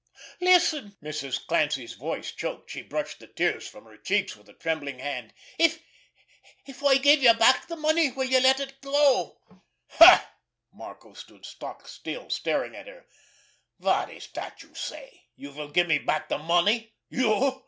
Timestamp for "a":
4.49-4.53